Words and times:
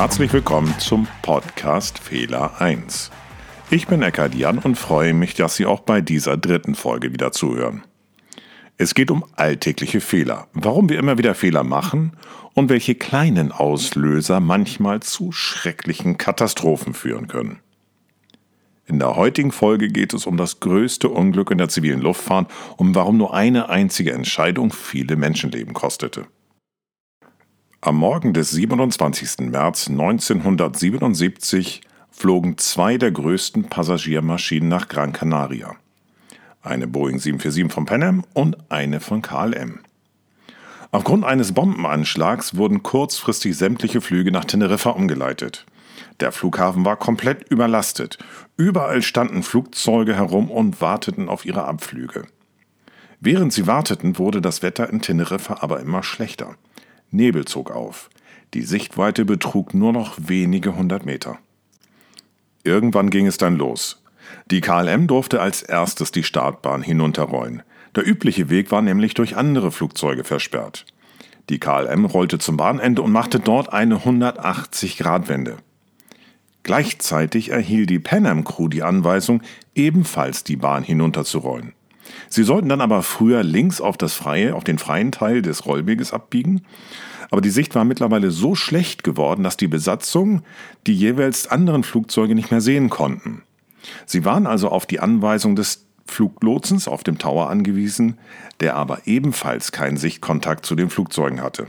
herzlich 0.00 0.32
willkommen 0.32 0.74
zum 0.78 1.06
Podcast 1.20 1.98
Fehler 1.98 2.58
1. 2.58 3.10
Ich 3.70 3.86
bin 3.86 4.00
Eckhard 4.00 4.34
Jan 4.34 4.56
und 4.56 4.76
freue 4.76 5.12
mich, 5.12 5.34
dass 5.34 5.56
Sie 5.56 5.66
auch 5.66 5.80
bei 5.80 6.00
dieser 6.00 6.38
dritten 6.38 6.74
Folge 6.74 7.12
wieder 7.12 7.32
zuhören. 7.32 7.82
Es 8.78 8.94
geht 8.94 9.10
um 9.10 9.26
alltägliche 9.36 10.00
Fehler, 10.00 10.48
warum 10.54 10.88
wir 10.88 10.98
immer 10.98 11.18
wieder 11.18 11.34
Fehler 11.34 11.64
machen 11.64 12.12
und 12.54 12.70
welche 12.70 12.94
kleinen 12.94 13.52
Auslöser 13.52 14.40
manchmal 14.40 15.00
zu 15.00 15.32
schrecklichen 15.32 16.16
Katastrophen 16.16 16.94
führen 16.94 17.28
können. 17.28 17.58
In 18.86 19.00
der 19.00 19.16
heutigen 19.16 19.52
Folge 19.52 19.88
geht 19.88 20.14
es 20.14 20.24
um 20.24 20.38
das 20.38 20.60
größte 20.60 21.10
Unglück 21.10 21.50
in 21.50 21.58
der 21.58 21.68
zivilen 21.68 22.00
Luftfahrt 22.00 22.50
und 22.78 22.94
warum 22.94 23.18
nur 23.18 23.34
eine 23.34 23.68
einzige 23.68 24.14
Entscheidung 24.14 24.72
viele 24.72 25.16
Menschenleben 25.16 25.74
kostete. 25.74 26.24
Am 27.82 27.96
Morgen 27.96 28.34
des 28.34 28.50
27. 28.50 29.50
März 29.50 29.88
1977 29.88 31.80
flogen 32.10 32.58
zwei 32.58 32.98
der 32.98 33.10
größten 33.10 33.64
Passagiermaschinen 33.64 34.68
nach 34.68 34.88
Gran 34.88 35.12
Canaria 35.12 35.76
eine 36.62 36.86
Boeing 36.86 37.18
747 37.18 37.72
von 37.72 37.86
Pan 37.86 38.02
Am 38.02 38.24
und 38.34 38.58
eine 38.70 39.00
von 39.00 39.22
KLM. 39.22 39.80
Aufgrund 40.92 41.24
eines 41.24 41.52
Bombenanschlags 41.52 42.56
wurden 42.56 42.82
kurzfristig 42.82 43.56
sämtliche 43.56 44.00
Flüge 44.00 44.32
nach 44.32 44.44
Teneriffa 44.44 44.90
umgeleitet. 44.90 45.64
Der 46.18 46.32
Flughafen 46.32 46.84
war 46.84 46.96
komplett 46.96 47.50
überlastet. 47.50 48.18
Überall 48.56 49.00
standen 49.02 49.42
Flugzeuge 49.42 50.16
herum 50.16 50.50
und 50.50 50.80
warteten 50.80 51.28
auf 51.28 51.44
ihre 51.44 51.64
Abflüge. 51.64 52.24
Während 53.20 53.52
sie 53.52 53.66
warteten, 53.66 54.18
wurde 54.18 54.40
das 54.40 54.62
Wetter 54.62 54.90
in 54.90 55.00
Teneriffa 55.00 55.58
aber 55.60 55.80
immer 55.80 56.02
schlechter. 56.02 56.56
Nebel 57.10 57.44
zog 57.44 57.70
auf. 57.70 58.10
Die 58.54 58.62
Sichtweite 58.62 59.24
betrug 59.24 59.74
nur 59.74 59.92
noch 59.92 60.16
wenige 60.18 60.76
hundert 60.76 61.06
Meter. 61.06 61.38
Irgendwann 62.64 63.10
ging 63.10 63.26
es 63.26 63.38
dann 63.38 63.56
los. 63.56 64.02
Die 64.50 64.60
KLM 64.60 65.06
durfte 65.06 65.40
als 65.40 65.62
erstes 65.62 66.12
die 66.12 66.24
Startbahn 66.24 66.82
hinunterrollen. 66.82 67.62
Der 67.94 68.06
übliche 68.06 68.50
Weg 68.50 68.70
war 68.70 68.82
nämlich 68.82 69.14
durch 69.14 69.36
andere 69.36 69.70
Flugzeuge 69.72 70.24
versperrt. 70.24 70.84
Die 71.48 71.58
KLM 71.58 72.04
rollte 72.04 72.38
zum 72.38 72.56
Bahnende 72.56 73.02
und 73.02 73.10
machte 73.10 73.40
dort 73.40 73.72
eine 73.72 73.96
180-Grad-Wende. 73.96 75.56
Gleichzeitig 76.62 77.50
erhielt 77.50 77.90
die 77.90 77.98
Pan 77.98 78.26
Am 78.26 78.44
Crew 78.44 78.68
die 78.68 78.82
Anweisung, 78.82 79.42
ebenfalls 79.74 80.44
die 80.44 80.56
Bahn 80.56 80.84
hinunterzurollen. 80.84 81.72
Sie 82.28 82.44
sollten 82.44 82.68
dann 82.68 82.80
aber 82.80 83.02
früher 83.02 83.42
links 83.42 83.80
auf, 83.80 83.96
das 83.96 84.14
freie, 84.14 84.54
auf 84.54 84.64
den 84.64 84.78
freien 84.78 85.12
Teil 85.12 85.42
des 85.42 85.66
Rollweges 85.66 86.12
abbiegen, 86.12 86.62
aber 87.30 87.40
die 87.40 87.50
Sicht 87.50 87.74
war 87.74 87.84
mittlerweile 87.84 88.30
so 88.30 88.54
schlecht 88.54 89.04
geworden, 89.04 89.44
dass 89.44 89.56
die 89.56 89.68
Besatzung 89.68 90.42
die 90.86 90.94
jeweils 90.94 91.46
anderen 91.46 91.84
Flugzeuge 91.84 92.34
nicht 92.34 92.50
mehr 92.50 92.60
sehen 92.60 92.90
konnten. 92.90 93.42
Sie 94.04 94.24
waren 94.24 94.46
also 94.46 94.68
auf 94.68 94.86
die 94.86 95.00
Anweisung 95.00 95.56
des 95.56 95.86
Fluglotsens 96.06 96.88
auf 96.88 97.04
dem 97.04 97.18
Tower 97.18 97.48
angewiesen, 97.48 98.18
der 98.58 98.74
aber 98.74 99.06
ebenfalls 99.06 99.72
keinen 99.72 99.96
Sichtkontakt 99.96 100.66
zu 100.66 100.74
den 100.74 100.90
Flugzeugen 100.90 101.40
hatte. 101.40 101.68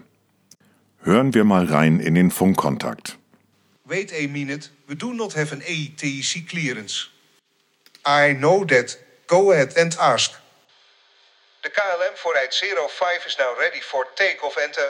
Hören 1.04 1.34
wir 1.34 1.44
mal 1.44 1.66
rein 1.66 2.00
in 2.00 2.16
den 2.16 2.32
Funkkontakt. 2.32 3.18
Wait 3.86 4.12
a 4.14 4.28
minute, 4.28 4.70
we 4.88 4.96
do 4.96 5.14
not 5.14 5.36
have 5.36 5.54
an 5.54 5.62
ATC 5.62 6.48
clearance. 6.48 7.08
I 8.06 8.34
know 8.34 8.66
that. 8.66 8.98
Go 9.32 9.54
ahead 9.54 9.78
and 9.78 9.98
ask. 9.98 10.34
The 11.64 11.70
KLM 11.70 12.16
480 12.18 12.68
is 13.28 13.38
now 13.40 13.56
ready 13.58 13.80
for 13.80 14.04
takeoff 14.18 14.58
and 14.62 14.76
uh, 14.78 14.82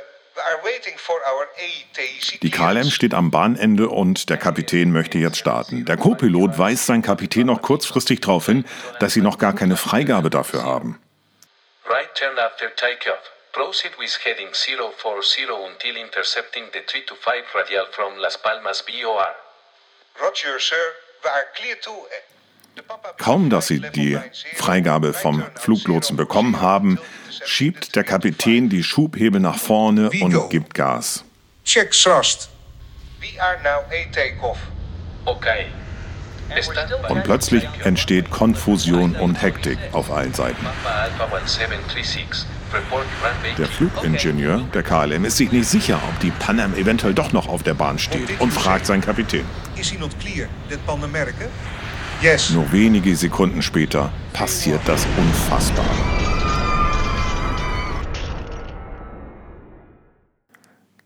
die 2.42 2.50
KLM 2.50 2.90
steht 2.90 3.14
am 3.14 3.30
Bahnende 3.30 3.90
und 3.90 4.30
der 4.30 4.38
Kapitän 4.38 4.92
möchte 4.92 5.20
jetzt 5.20 5.38
starten. 5.38 5.86
Der 5.86 5.98
Co-Pilot 5.98 6.58
weist 6.58 6.88
seinen 6.88 7.04
Kapitän 7.04 7.48
noch 7.48 7.62
kurzfristig 7.62 8.22
darauf 8.22 8.46
hin, 8.48 8.66
dass 9.00 9.14
sie 9.14 9.22
noch 9.22 9.38
gar 9.38 9.54
keine 9.54 9.78
Freigabe 9.78 10.30
dafür 10.30 10.64
haben. 10.64 11.00
Right 11.86 12.10
turn 12.16 12.40
after 12.40 12.74
takeoff. 12.76 13.20
Proceed 13.52 13.92
with 14.00 14.18
heading 14.24 14.48
040 14.54 15.50
until 15.70 15.98
intercepting 15.98 16.64
the 16.74 16.80
325 16.88 17.44
radial 17.54 17.86
from 17.92 18.18
Las 18.18 18.42
Palmas 18.42 18.82
BOR. 18.82 19.28
Roger, 20.20 20.58
sir. 20.60 20.96
We 21.24 21.30
are 21.30 21.46
clear 21.54 21.76
to... 21.82 21.92
Kaum, 23.18 23.50
dass 23.50 23.68
sie 23.68 23.80
die 23.80 24.18
Freigabe 24.56 25.14
vom 25.14 25.44
Fluglotsen 25.56 26.18
bekommen 26.18 26.62
haben, 26.62 27.00
schiebt 27.46 27.96
der 27.96 28.04
Kapitän 28.04 28.70
die 28.70 28.84
Schubhebel 28.84 29.40
nach 29.40 29.58
vorne 29.58 30.10
und 30.22 30.50
gibt 30.50 30.74
Gas. 30.74 31.24
Check 31.64 31.92
thrust. 31.92 32.50
We 33.20 33.42
are 33.42 33.58
now 33.64 33.82
a 33.92 34.12
takeoff. 34.12 34.58
Okay. 35.26 35.68
Und 37.08 37.24
plötzlich 37.24 37.64
entsteht 37.84 38.30
Konfusion 38.30 39.16
und 39.16 39.42
Hektik 39.42 39.78
auf 39.94 40.12
allen 40.12 40.34
Seiten. 40.34 40.66
Der 43.58 43.68
Flugingenieur 43.68 44.60
der 44.74 44.84
KLM 44.84 45.26
ist 45.26 45.38
sich 45.38 45.52
nicht 45.52 45.68
sicher, 45.68 46.00
ob 46.10 46.20
die 46.20 46.32
Pan 46.32 46.60
Am 46.60 46.74
eventuell 46.76 47.14
doch 47.14 47.32
noch 47.32 47.48
auf 47.48 47.64
der 47.64 47.74
Bahn 47.74 48.00
steht 48.00 48.40
und 48.40 48.52
fragt 48.52 48.86
seinen 48.86 49.02
Kapitän. 49.02 49.46
Nur 52.54 52.72
wenige 52.72 53.16
Sekunden 53.16 53.64
später 53.64 54.14
passiert 54.32 54.82
das 54.86 55.08
Unfassbare. 55.18 55.90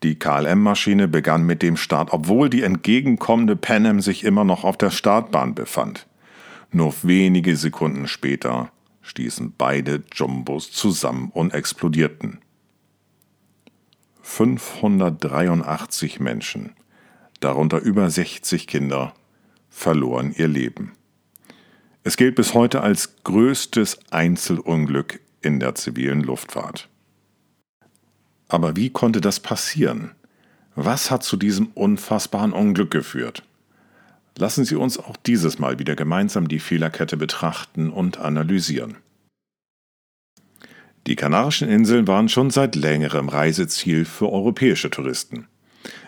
Die 0.03 0.19
KLM-Maschine 0.19 1.07
begann 1.07 1.45
mit 1.45 1.61
dem 1.61 1.77
Start, 1.77 2.11
obwohl 2.11 2.49
die 2.49 2.63
entgegenkommende 2.63 3.55
Pan 3.55 3.85
Am 3.85 4.01
sich 4.01 4.25
immer 4.25 4.43
noch 4.43 4.65
auf 4.65 4.75
der 4.75 4.91
Startbahn 4.91 5.55
befand. 5.55 6.05
Nur 6.73 6.93
wenige 7.03 7.55
Sekunden 7.55 8.09
später 8.09 8.69
stießen 9.01 9.53
beide 9.57 10.03
Jumbos 10.13 10.73
zusammen 10.73 11.29
und 11.33 11.53
explodierten. 11.53 12.39
583 14.21 16.19
Menschen, 16.19 16.75
darunter 17.39 17.79
über 17.79 18.09
60 18.09 18.67
Kinder, 18.67 19.13
verloren 19.69 20.33
ihr 20.37 20.49
Leben. 20.49 20.91
Es 22.07 22.17
gilt 22.17 22.35
bis 22.35 22.53
heute 22.53 22.81
als 22.81 23.16
größtes 23.23 23.97
Einzelunglück 24.11 25.21
in 25.41 25.59
der 25.59 25.73
zivilen 25.73 26.21
Luftfahrt. 26.21 26.88
Aber 28.47 28.75
wie 28.75 28.91
konnte 28.91 29.21
das 29.21 29.39
passieren? 29.39 30.11
Was 30.75 31.09
hat 31.09 31.23
zu 31.23 31.35
diesem 31.35 31.71
unfassbaren 31.73 32.53
Unglück 32.53 32.91
geführt? 32.91 33.41
Lassen 34.38 34.65
Sie 34.65 34.75
uns 34.75 34.99
auch 34.99 35.17
dieses 35.17 35.57
Mal 35.57 35.79
wieder 35.79 35.95
gemeinsam 35.95 36.47
die 36.47 36.59
Fehlerkette 36.59 37.17
betrachten 37.17 37.89
und 37.89 38.19
analysieren. 38.19 38.97
Die 41.07 41.15
Kanarischen 41.15 41.69
Inseln 41.69 42.07
waren 42.07 42.29
schon 42.29 42.51
seit 42.51 42.75
längerem 42.75 43.29
Reiseziel 43.29 44.05
für 44.05 44.31
europäische 44.31 44.91
Touristen. 44.91 45.47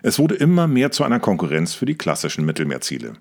Es 0.04 0.20
wurde 0.20 0.36
immer 0.36 0.68
mehr 0.68 0.92
zu 0.92 1.04
einer 1.04 1.20
Konkurrenz 1.20 1.74
für 1.74 1.88
die 1.88 1.98
klassischen 1.98 2.46
Mittelmeerziele. 2.46 3.14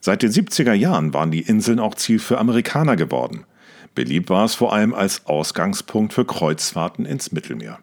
Seit 0.00 0.22
den 0.22 0.30
70er 0.30 0.72
Jahren 0.72 1.12
waren 1.12 1.30
die 1.30 1.42
Inseln 1.42 1.78
auch 1.78 1.94
Ziel 1.94 2.18
für 2.18 2.38
Amerikaner 2.38 2.96
geworden. 2.96 3.44
Beliebt 3.94 4.30
war 4.30 4.46
es 4.46 4.54
vor 4.54 4.72
allem 4.72 4.94
als 4.94 5.26
Ausgangspunkt 5.26 6.14
für 6.14 6.24
Kreuzfahrten 6.24 7.04
ins 7.04 7.32
Mittelmeer. 7.32 7.80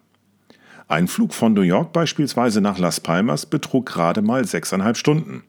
Ein 0.88 1.06
Flug 1.06 1.34
von 1.34 1.52
New 1.52 1.60
York 1.60 1.92
beispielsweise 1.92 2.60
nach 2.60 2.78
Las 2.78 3.00
Palmas 3.00 3.46
betrug 3.46 3.86
gerade 3.86 4.22
mal 4.22 4.44
sechseinhalb 4.46 4.96
Stunden. 4.96 5.44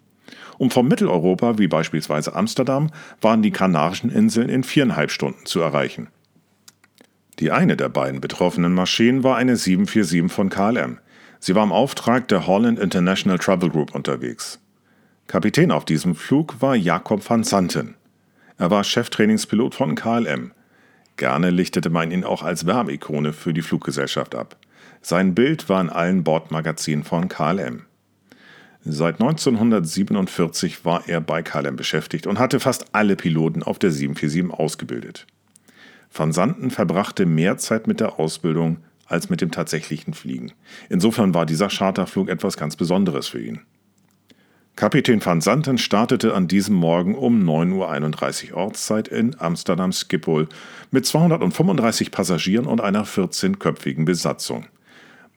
Und 0.57 0.73
vom 0.73 0.87
Mitteleuropa, 0.87 1.57
wie 1.57 1.67
beispielsweise 1.67 2.35
Amsterdam, 2.35 2.91
waren 3.21 3.41
die 3.41 3.51
Kanarischen 3.51 4.11
Inseln 4.11 4.49
in 4.49 4.63
viereinhalb 4.63 5.09
Stunden 5.09 5.45
zu 5.45 5.61
erreichen. 5.61 6.09
Die 7.39 7.51
eine 7.51 7.77
der 7.77 7.87
beiden 7.87 8.19
betroffenen 8.19 8.73
Maschinen 8.73 9.23
war 9.23 9.37
eine 9.37 9.55
747 9.55 10.29
von 10.29 10.49
KLM. 10.49 10.99
Sie 11.39 11.55
war 11.55 11.63
im 11.63 11.71
Auftrag 11.71 12.27
der 12.27 12.45
Holland 12.45 12.77
International 12.77 13.39
Travel 13.39 13.69
Group 13.69 13.95
unterwegs. 13.95 14.59
Kapitän 15.29 15.69
auf 15.69 15.85
diesem 15.85 16.15
Flug 16.15 16.59
war 16.59 16.75
Jakob 16.75 17.29
van 17.29 17.43
Santen. 17.43 17.93
Er 18.57 18.71
war 18.71 18.83
Cheftrainingspilot 18.83 19.75
von 19.75 19.93
KLM. 19.93 20.53
Gerne 21.17 21.51
lichtete 21.51 21.91
man 21.91 22.09
ihn 22.09 22.23
auch 22.23 22.41
als 22.41 22.65
Wärmeikone 22.65 23.31
für 23.31 23.53
die 23.53 23.61
Fluggesellschaft 23.61 24.33
ab. 24.33 24.57
Sein 25.03 25.35
Bild 25.35 25.69
war 25.69 25.81
in 25.81 25.91
allen 25.91 26.23
Bordmagazinen 26.23 27.03
von 27.03 27.29
KLM. 27.29 27.83
Seit 28.83 29.21
1947 29.21 30.83
war 30.83 31.07
er 31.07 31.21
bei 31.21 31.43
KLM 31.43 31.75
beschäftigt 31.75 32.25
und 32.25 32.39
hatte 32.39 32.59
fast 32.59 32.95
alle 32.95 33.15
Piloten 33.15 33.61
auf 33.61 33.77
der 33.77 33.91
747 33.91 34.59
ausgebildet. 34.59 35.27
Van 36.11 36.31
Santen 36.31 36.71
verbrachte 36.71 37.27
mehr 37.27 37.59
Zeit 37.59 37.85
mit 37.85 37.99
der 37.99 38.17
Ausbildung 38.19 38.77
als 39.05 39.29
mit 39.29 39.41
dem 39.41 39.51
tatsächlichen 39.51 40.15
Fliegen. 40.15 40.53
Insofern 40.89 41.35
war 41.35 41.45
dieser 41.45 41.69
Charterflug 41.69 42.29
etwas 42.29 42.57
ganz 42.57 42.75
Besonderes 42.75 43.27
für 43.27 43.39
ihn. 43.39 43.61
Kapitän 44.79 45.19
van 45.19 45.41
Santen 45.41 45.77
startete 45.77 46.33
an 46.33 46.47
diesem 46.47 46.73
Morgen 46.73 47.13
um 47.13 47.43
9.31 47.43 48.51
Uhr 48.51 48.57
Ortszeit 48.59 49.09
in 49.09 49.37
Amsterdam 49.37 49.91
Schiphol 49.91 50.47
mit 50.89 51.05
235 51.05 52.11
Passagieren 52.11 52.65
und 52.65 52.79
einer 52.79 53.05
14-köpfigen 53.05 54.05
Besatzung. 54.05 54.67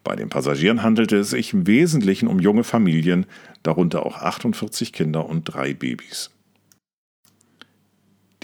Bei 0.05 0.15
den 0.15 0.29
Passagieren 0.29 0.85
handelte 0.85 1.17
es 1.17 1.31
sich 1.31 1.53
im 1.55 1.67
Wesentlichen 1.67 2.29
um 2.29 2.39
junge 2.39 2.62
Familien, 2.62 3.27
darunter 3.65 4.06
auch 4.06 4.19
48 4.19 4.93
Kinder 4.93 5.29
und 5.29 5.43
drei 5.43 5.75
Babys. 5.75 6.31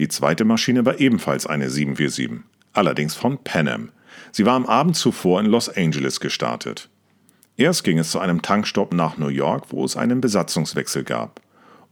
Die 0.00 0.09
zweite 0.09 0.45
Maschine 0.45 0.85
war 0.85 0.99
ebenfalls 0.99 1.47
eine 1.47 1.71
747, 1.71 2.45
allerdings 2.73 3.15
von 3.15 3.39
Pan 3.45 3.69
Am. 3.69 3.93
Sie 4.33 4.45
war 4.45 4.56
am 4.56 4.67
Abend 4.67 4.97
zuvor 4.97 5.39
in 5.39 5.47
Los 5.47 5.69
Angeles 5.69 6.19
gestartet. 6.19 6.91
Erst 7.59 7.83
ging 7.83 7.99
es 7.99 8.13
zu 8.13 8.21
einem 8.21 8.41
Tankstopp 8.41 8.95
nach 8.95 9.19
New 9.19 9.29
York, 9.29 9.65
wo 9.71 9.85
es 9.85 9.97
einen 9.97 10.21
Besatzungswechsel 10.21 11.03
gab. 11.03 11.41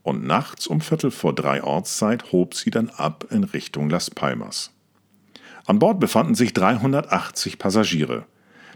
Und 0.04 0.24
nachts 0.24 0.68
um 0.68 0.80
Viertel 0.80 1.10
vor 1.10 1.34
drei 1.34 1.60
Ortszeit 1.60 2.30
hob 2.30 2.54
sie 2.54 2.70
dann 2.70 2.88
ab 2.88 3.26
in 3.30 3.42
Richtung 3.42 3.90
Las 3.90 4.08
Palmas. 4.08 4.70
An 5.66 5.80
Bord 5.80 5.98
befanden 5.98 6.36
sich 6.36 6.52
380 6.52 7.58
Passagiere. 7.58 8.26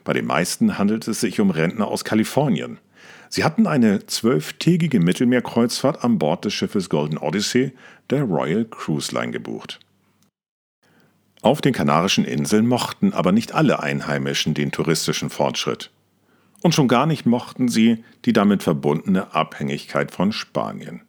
Bei 0.02 0.12
den 0.12 0.26
meisten 0.26 0.78
handelte 0.78 1.12
es 1.12 1.20
sich 1.20 1.38
um 1.38 1.50
Rentner 1.50 1.86
aus 1.86 2.02
Kalifornien. 2.02 2.80
Sie 3.28 3.44
hatten 3.44 3.68
eine 3.68 4.06
zwölftägige 4.06 4.98
Mittelmeerkreuzfahrt 4.98 6.02
an 6.02 6.18
Bord 6.18 6.44
des 6.44 6.54
Schiffes 6.54 6.88
Golden 6.88 7.18
Odyssey 7.18 7.72
der 8.10 8.24
Royal 8.24 8.64
Cruise 8.64 9.14
Line 9.14 9.30
gebucht. 9.30 9.78
Auf 11.40 11.60
den 11.60 11.72
Kanarischen 11.72 12.24
Inseln 12.24 12.66
mochten 12.66 13.12
aber 13.12 13.30
nicht 13.30 13.54
alle 13.54 13.80
Einheimischen 13.80 14.54
den 14.54 14.72
touristischen 14.72 15.30
Fortschritt. 15.30 15.92
Und 16.62 16.74
schon 16.74 16.88
gar 16.88 17.06
nicht 17.06 17.26
mochten 17.26 17.68
sie 17.68 18.04
die 18.24 18.32
damit 18.32 18.62
verbundene 18.62 19.34
Abhängigkeit 19.34 20.10
von 20.10 20.32
Spanien. 20.32 21.02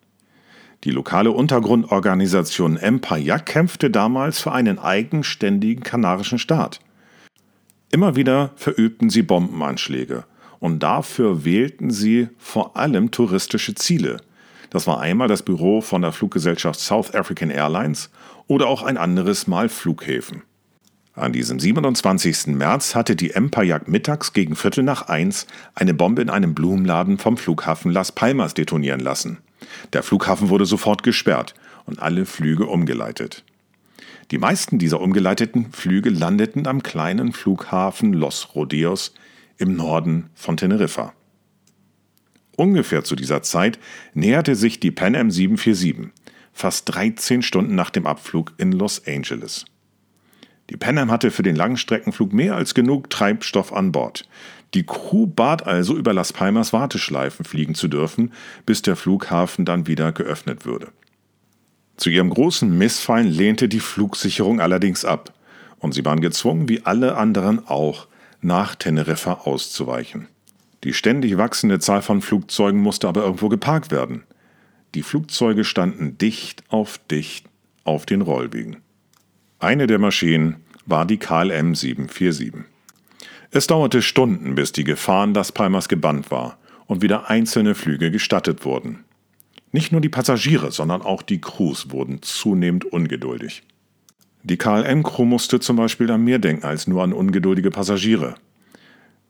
Die 0.83 0.91
lokale 0.91 1.31
Untergrundorganisation 1.31 2.77
Empire 2.77 3.39
kämpfte 3.39 3.91
damals 3.91 4.39
für 4.39 4.51
einen 4.51 4.79
eigenständigen 4.79 5.83
kanarischen 5.83 6.39
Staat. 6.39 6.79
Immer 7.91 8.15
wieder 8.15 8.51
verübten 8.55 9.09
sie 9.09 9.21
Bombenanschläge 9.21 10.23
und 10.59 10.81
dafür 10.81 11.43
wählten 11.43 11.91
sie 11.91 12.29
vor 12.37 12.77
allem 12.77 13.11
touristische 13.11 13.75
Ziele. 13.75 14.17
Das 14.69 14.87
war 14.87 15.01
einmal 15.01 15.27
das 15.27 15.43
Büro 15.43 15.81
von 15.81 16.01
der 16.01 16.13
Fluggesellschaft 16.13 16.79
South 16.79 17.13
African 17.13 17.49
Airlines 17.49 18.09
oder 18.47 18.67
auch 18.67 18.83
ein 18.83 18.97
anderes 18.97 19.45
Mal 19.47 19.67
Flughäfen. 19.67 20.43
An 21.21 21.33
diesem 21.33 21.59
27. 21.59 22.47
März 22.47 22.95
hatte 22.95 23.15
die 23.15 23.29
Empire 23.29 23.81
mittags 23.85 24.33
gegen 24.33 24.55
Viertel 24.55 24.83
nach 24.83 25.03
eins 25.03 25.45
eine 25.75 25.93
Bombe 25.93 26.23
in 26.23 26.31
einem 26.31 26.55
Blumenladen 26.55 27.19
vom 27.19 27.37
Flughafen 27.37 27.91
Las 27.91 28.11
Palmas 28.11 28.55
detonieren 28.55 29.01
lassen. 29.01 29.37
Der 29.93 30.01
Flughafen 30.01 30.49
wurde 30.49 30.65
sofort 30.65 31.03
gesperrt 31.03 31.53
und 31.85 32.01
alle 32.01 32.25
Flüge 32.25 32.65
umgeleitet. 32.65 33.43
Die 34.31 34.39
meisten 34.39 34.79
dieser 34.79 34.99
umgeleiteten 34.99 35.71
Flüge 35.71 36.09
landeten 36.09 36.65
am 36.65 36.81
kleinen 36.81 37.33
Flughafen 37.33 38.13
Los 38.13 38.55
Rodeos 38.55 39.13
im 39.59 39.75
Norden 39.75 40.31
von 40.33 40.57
Teneriffa. 40.57 41.13
Ungefähr 42.57 43.03
zu 43.03 43.15
dieser 43.15 43.43
Zeit 43.43 43.77
näherte 44.15 44.55
sich 44.55 44.79
die 44.79 44.89
Pan 44.89 45.15
Am 45.15 45.29
747, 45.29 46.11
fast 46.51 46.91
13 46.91 47.43
Stunden 47.43 47.75
nach 47.75 47.91
dem 47.91 48.07
Abflug 48.07 48.53
in 48.57 48.71
Los 48.71 49.05
Angeles. 49.05 49.65
Die 50.71 50.77
Pan 50.77 50.97
Am 50.97 51.11
hatte 51.11 51.31
für 51.31 51.43
den 51.43 51.57
Langstreckenflug 51.57 52.31
mehr 52.31 52.55
als 52.55 52.73
genug 52.73 53.09
Treibstoff 53.09 53.73
an 53.73 53.91
Bord. 53.91 54.25
Die 54.73 54.85
Crew 54.85 55.27
bat 55.27 55.67
also, 55.67 55.97
über 55.97 56.13
Las 56.13 56.31
Palmas 56.31 56.71
Warteschleifen 56.71 57.43
fliegen 57.43 57.75
zu 57.75 57.89
dürfen, 57.89 58.31
bis 58.65 58.81
der 58.81 58.95
Flughafen 58.95 59.65
dann 59.65 59.85
wieder 59.85 60.13
geöffnet 60.13 60.65
würde. 60.65 60.87
Zu 61.97 62.09
ihrem 62.09 62.29
großen 62.29 62.77
Missfallen 62.77 63.27
lehnte 63.27 63.67
die 63.67 63.81
Flugsicherung 63.81 64.61
allerdings 64.61 65.03
ab, 65.03 65.33
und 65.79 65.93
sie 65.93 66.05
waren 66.05 66.21
gezwungen, 66.21 66.69
wie 66.69 66.85
alle 66.85 67.17
anderen 67.17 67.67
auch, 67.67 68.07
nach 68.39 68.75
Teneriffa 68.75 69.41
auszuweichen. 69.43 70.29
Die 70.85 70.93
ständig 70.93 71.37
wachsende 71.37 71.79
Zahl 71.79 72.01
von 72.01 72.21
Flugzeugen 72.21 72.79
musste 72.79 73.09
aber 73.09 73.23
irgendwo 73.23 73.49
geparkt 73.49 73.91
werden. 73.91 74.23
Die 74.95 75.03
Flugzeuge 75.03 75.65
standen 75.65 76.17
dicht 76.17 76.63
auf 76.69 76.97
dicht 77.09 77.45
auf 77.83 78.05
den 78.05 78.21
Rollwegen. 78.21 78.77
Eine 79.61 79.85
der 79.85 79.99
Maschinen 79.99 80.55
war 80.87 81.05
die 81.05 81.17
KLM 81.17 81.75
747. 81.75 82.51
Es 83.51 83.67
dauerte 83.67 84.01
Stunden, 84.01 84.55
bis 84.55 84.71
die 84.71 84.83
Gefahr 84.83 85.25
in 85.25 85.35
Las 85.35 85.51
Palmas 85.51 85.87
gebannt 85.87 86.31
war 86.31 86.57
und 86.87 87.03
wieder 87.03 87.29
einzelne 87.29 87.75
Flüge 87.75 88.09
gestattet 88.09 88.65
wurden. 88.65 89.03
Nicht 89.71 89.91
nur 89.91 90.01
die 90.01 90.09
Passagiere, 90.09 90.71
sondern 90.71 91.03
auch 91.03 91.21
die 91.21 91.39
Crews 91.39 91.91
wurden 91.91 92.23
zunehmend 92.23 92.85
ungeduldig. 92.85 93.61
Die 94.41 94.57
KLM-Crew 94.57 95.25
musste 95.25 95.59
zum 95.59 95.75
Beispiel 95.75 96.09
an 96.09 96.23
mehr 96.23 96.39
denken 96.39 96.65
als 96.65 96.87
nur 96.87 97.03
an 97.03 97.13
ungeduldige 97.13 97.69
Passagiere. 97.69 98.33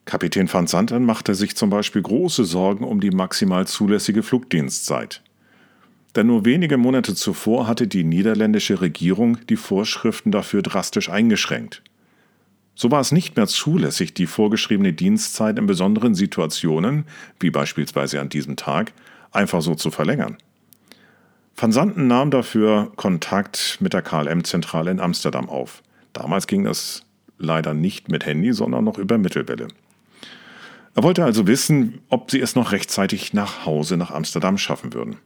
Kapitän 0.05 0.47
van 0.51 0.65
Santen 0.65 1.03
machte 1.03 1.35
sich 1.35 1.57
zum 1.57 1.69
Beispiel 1.69 2.03
große 2.03 2.45
Sorgen 2.45 2.85
um 2.85 3.01
die 3.01 3.11
maximal 3.11 3.67
zulässige 3.67 4.23
Flugdienstzeit. 4.23 5.21
Denn 6.15 6.27
nur 6.27 6.45
wenige 6.45 6.77
Monate 6.77 7.15
zuvor 7.15 7.67
hatte 7.67 7.87
die 7.87 8.03
niederländische 8.03 8.81
Regierung 8.81 9.37
die 9.47 9.55
Vorschriften 9.55 10.31
dafür 10.31 10.61
drastisch 10.61 11.09
eingeschränkt. 11.09 11.81
So 12.75 12.91
war 12.91 12.99
es 12.99 13.11
nicht 13.11 13.35
mehr 13.37 13.47
zulässig, 13.47 14.13
die 14.13 14.25
vorgeschriebene 14.25 14.93
Dienstzeit 14.93 15.57
in 15.57 15.67
besonderen 15.67 16.15
Situationen, 16.15 17.05
wie 17.39 17.51
beispielsweise 17.51 18.19
an 18.19 18.29
diesem 18.29 18.55
Tag, 18.55 18.93
einfach 19.31 19.61
so 19.61 19.75
zu 19.75 19.91
verlängern. 19.91 20.37
Van 21.55 21.71
Santen 21.71 22.07
nahm 22.07 22.31
dafür 22.31 22.91
Kontakt 22.95 23.77
mit 23.81 23.93
der 23.93 24.01
KLM-Zentrale 24.01 24.91
in 24.91 24.99
Amsterdam 24.99 25.49
auf. 25.49 25.83
Damals 26.13 26.47
ging 26.47 26.63
das 26.63 27.03
leider 27.37 27.73
nicht 27.73 28.09
mit 28.09 28.25
Handy, 28.25 28.53
sondern 28.53 28.83
noch 28.83 28.97
über 28.97 29.17
Mittelwelle. 29.17 29.67
Er 30.95 31.03
wollte 31.03 31.23
also 31.23 31.47
wissen, 31.47 32.01
ob 32.09 32.31
sie 32.31 32.41
es 32.41 32.55
noch 32.55 32.71
rechtzeitig 32.71 33.33
nach 33.33 33.65
Hause 33.65 33.95
nach 33.95 34.11
Amsterdam 34.11 34.57
schaffen 34.57 34.93
würden. 34.93 35.17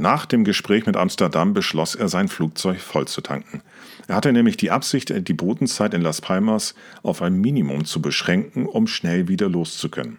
Nach 0.00 0.26
dem 0.26 0.44
Gespräch 0.44 0.86
mit 0.86 0.96
Amsterdam 0.96 1.54
beschloss 1.54 1.96
er, 1.96 2.08
sein 2.08 2.28
Flugzeug 2.28 2.78
voll 2.78 3.08
zu 3.08 3.20
tanken. 3.20 3.62
Er 4.06 4.14
hatte 4.14 4.32
nämlich 4.32 4.56
die 4.56 4.70
Absicht, 4.70 5.12
die 5.26 5.32
Bodenzeit 5.34 5.92
in 5.92 6.02
Las 6.02 6.20
Palmas 6.20 6.76
auf 7.02 7.20
ein 7.20 7.34
Minimum 7.40 7.84
zu 7.84 8.00
beschränken, 8.00 8.66
um 8.66 8.86
schnell 8.86 9.26
wieder 9.26 9.48
loszukönnen. 9.48 10.18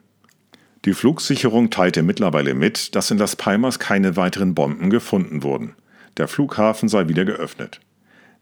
Die 0.84 0.94
Flugsicherung 0.94 1.70
teilte 1.70 2.04
mittlerweile 2.04 2.56
mit, 2.56 2.94
dass 2.94 3.10
in 3.10 3.18
Las 3.18 3.38
Palmas 3.38 3.80
keine 3.80 4.18
weiteren 4.18 4.54
Bomben 4.54 4.90
gefunden 4.90 5.44
wurden. 5.44 5.76
Der 6.18 6.28
Flughafen 6.28 6.90
sei 6.90 7.08
wieder 7.08 7.24
geöffnet. 7.24 7.80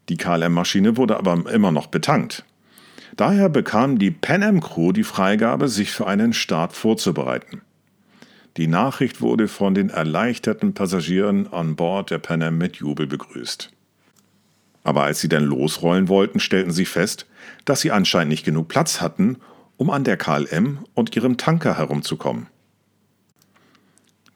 Die 0.08 0.16
KLM-Maschine 0.16 0.96
wurde 0.96 1.18
aber 1.18 1.48
immer 1.52 1.70
noch 1.70 1.86
betankt. 1.86 2.44
Daher 3.14 3.48
bekam 3.48 4.00
die 4.00 4.10
Pan 4.10 4.42
Am 4.42 4.60
Crew 4.60 4.90
die 4.90 5.04
Freigabe, 5.04 5.68
sich 5.68 5.92
für 5.92 6.08
einen 6.08 6.32
Start 6.32 6.72
vorzubereiten. 6.72 7.62
Die 8.58 8.66
Nachricht 8.66 9.20
wurde 9.20 9.46
von 9.46 9.72
den 9.72 9.88
erleichterten 9.88 10.74
Passagieren 10.74 11.46
an 11.52 11.76
Bord 11.76 12.10
der 12.10 12.18
Pan 12.18 12.42
Am 12.42 12.58
mit 12.58 12.74
Jubel 12.74 13.06
begrüßt. 13.06 13.70
Aber 14.82 15.04
als 15.04 15.20
sie 15.20 15.28
dann 15.28 15.44
losrollen 15.44 16.08
wollten, 16.08 16.40
stellten 16.40 16.72
sie 16.72 16.84
fest, 16.84 17.26
dass 17.64 17.82
sie 17.82 17.92
anscheinend 17.92 18.30
nicht 18.30 18.44
genug 18.44 18.66
Platz 18.66 19.00
hatten, 19.00 19.36
um 19.76 19.90
an 19.90 20.02
der 20.02 20.16
KLM 20.16 20.84
und 20.94 21.14
ihrem 21.14 21.36
Tanker 21.36 21.78
herumzukommen. 21.78 22.48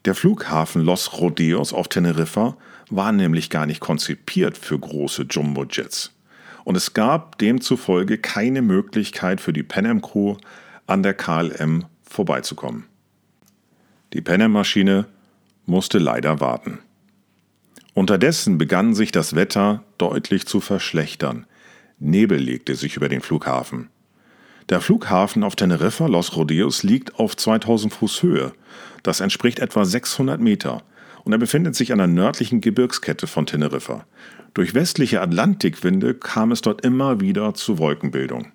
Der 0.04 0.14
Flughafen 0.14 0.82
Los 0.82 1.18
Rodeos 1.18 1.72
auf 1.72 1.88
Teneriffa 1.88 2.56
war 2.90 3.10
nämlich 3.10 3.50
gar 3.50 3.66
nicht 3.66 3.80
konzipiert 3.80 4.56
für 4.56 4.78
große 4.78 5.26
Jumbo-Jets. 5.28 6.12
Und 6.62 6.76
es 6.76 6.94
gab 6.94 7.38
demzufolge 7.38 8.18
keine 8.18 8.62
Möglichkeit 8.62 9.40
für 9.40 9.52
die 9.52 9.64
Pan 9.64 9.86
Am 9.86 10.00
Crew 10.00 10.36
an 10.86 11.02
der 11.02 11.14
KLM 11.14 11.86
vorbeizukommen. 12.04 12.84
Die 14.12 14.21
Penner-Maschine 14.21 15.07
musste 15.64 15.99
leider 15.99 16.40
warten. 16.40 16.81
Unterdessen 17.95 18.59
begann 18.59 18.95
sich 18.95 19.12
das 19.12 19.35
Wetter 19.35 19.83
deutlich 19.99 20.47
zu 20.47 20.61
verschlechtern. 20.61 21.47
Nebel 21.99 22.38
legte 22.38 22.75
sich 22.75 22.97
über 22.97 23.09
den 23.09 23.21
Flughafen. 23.21 23.88
Der 24.69 24.81
Flughafen 24.81 25.42
auf 25.45 25.57
Teneriffa 25.57 26.07
Los 26.07 26.37
Rodeos 26.37 26.83
liegt 26.83 27.19
auf 27.19 27.37
2000 27.37 27.92
Fuß 27.92 28.23
Höhe. 28.23 28.52
Das 29.02 29.21
entspricht 29.21 29.59
etwa 29.59 29.85
600 29.85 30.40
Meter 30.40 30.83
und 31.25 31.33
er 31.33 31.38
befindet 31.38 31.75
sich 31.75 31.92
an 31.92 31.99
der 31.99 32.07
nördlichen 32.07 32.61
Gebirgskette 32.61 33.26
von 33.26 33.47
Teneriffa. 33.47 34.07
Durch 34.54 34.75
westliche 34.75 35.21
Atlantikwinde 35.21 36.14
kam 36.14 36.52
es 36.52 36.61
dort 36.61 36.85
immer 36.85 37.21
wieder 37.21 37.54
zu 37.54 37.78
Wolkenbildung. 37.78 38.52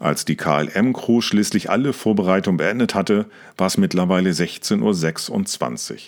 Als 0.00 0.24
die 0.24 0.36
KLM-Crew 0.36 1.20
schließlich 1.20 1.68
alle 1.68 1.92
Vorbereitungen 1.92 2.56
beendet 2.56 2.94
hatte, 2.94 3.26
war 3.58 3.66
es 3.66 3.76
mittlerweile 3.76 4.30
16.26 4.30 5.92
Uhr. 5.92 5.98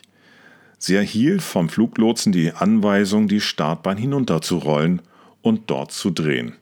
Sie 0.78 0.94
erhielt 0.94 1.42
vom 1.42 1.68
Fluglotsen 1.68 2.32
die 2.32 2.52
Anweisung, 2.52 3.28
die 3.28 3.42
Startbahn 3.42 3.98
hinunterzurollen 3.98 5.02
und 5.42 5.68
dort 5.70 5.92
zu 5.92 6.10
drehen. 6.10 6.56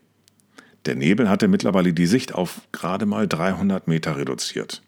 Der 0.87 0.97
Nebel 0.97 1.29
hatte 1.29 1.47
mittlerweile 1.47 1.93
die 1.93 2.09
Sicht 2.09 2.35
auf 2.35 2.63
gerade 2.73 3.07
mal 3.07 3.29
300 3.29 3.87
Meter 3.87 4.17
reduziert. 4.17 4.83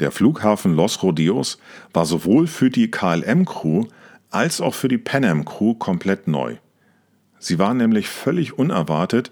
Der 0.00 0.10
Flughafen 0.10 0.74
Los 0.74 1.04
Rodeos 1.04 1.58
war 1.92 2.04
sowohl 2.04 2.48
für 2.48 2.70
die 2.70 2.90
KLM-Crew 2.90 3.84
als 4.30 4.60
auch 4.60 4.74
für 4.74 4.88
die 4.88 4.98
Pan 4.98 5.24
Am-Crew 5.24 5.74
komplett 5.74 6.26
neu. 6.26 6.56
Sie 7.38 7.60
war 7.60 7.74
nämlich 7.74 8.08
völlig 8.08 8.58
unerwartet 8.58 9.30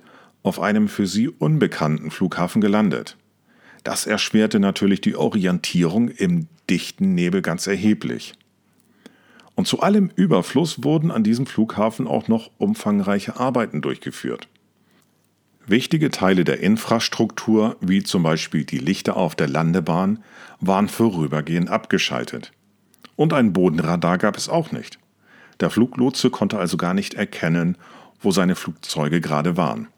auf 0.48 0.60
einem 0.60 0.88
für 0.88 1.06
sie 1.06 1.28
unbekannten 1.28 2.10
Flughafen 2.10 2.60
gelandet. 2.60 3.16
Das 3.84 4.06
erschwerte 4.06 4.58
natürlich 4.58 5.00
die 5.00 5.14
Orientierung 5.14 6.08
im 6.08 6.48
dichten 6.68 7.14
Nebel 7.14 7.42
ganz 7.42 7.66
erheblich. 7.66 8.34
Und 9.54 9.66
zu 9.66 9.80
allem 9.80 10.10
Überfluss 10.14 10.84
wurden 10.84 11.10
an 11.10 11.24
diesem 11.24 11.46
Flughafen 11.46 12.06
auch 12.06 12.28
noch 12.28 12.50
umfangreiche 12.58 13.38
Arbeiten 13.38 13.82
durchgeführt. 13.82 14.48
Wichtige 15.66 16.10
Teile 16.10 16.44
der 16.44 16.60
Infrastruktur, 16.60 17.76
wie 17.80 18.02
zum 18.02 18.22
Beispiel 18.22 18.64
die 18.64 18.78
Lichter 18.78 19.16
auf 19.16 19.34
der 19.34 19.48
Landebahn, 19.48 20.22
waren 20.60 20.88
vorübergehend 20.88 21.68
abgeschaltet. 21.68 22.52
Und 23.16 23.32
ein 23.34 23.52
Bodenradar 23.52 24.16
gab 24.16 24.36
es 24.36 24.48
auch 24.48 24.72
nicht. 24.72 24.98
Der 25.60 25.70
Fluglotse 25.70 26.30
konnte 26.30 26.58
also 26.58 26.76
gar 26.76 26.94
nicht 26.94 27.14
erkennen, 27.14 27.76
wo 28.20 28.30
seine 28.30 28.54
Flugzeuge 28.54 29.20
gerade 29.20 29.56
waren. 29.56 29.88